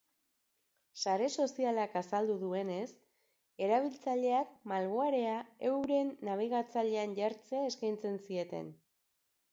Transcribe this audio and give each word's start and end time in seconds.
Sare 1.01 1.25
sozialak 1.41 1.97
azaldu 2.01 2.37
duenez, 2.43 2.87
erabiltzaileak 3.67 4.57
malwarea 4.73 5.37
euren 5.73 6.11
nabigatzailean 6.31 7.17
jartzea 7.23 7.65
eskaintzen 7.73 8.19
zieten. 8.27 8.75